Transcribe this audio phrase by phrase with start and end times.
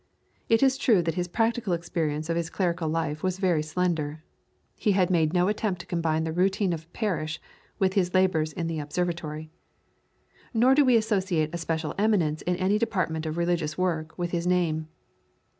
[0.49, 4.23] It is true that his practical experience of his clerical life was very slender.
[4.75, 7.39] He had made no attempt to combine the routine of a parish
[7.77, 9.51] with his labours in the observatory.
[10.55, 14.47] Nor do we associate a special eminence in any department of religious work with his
[14.47, 14.87] name.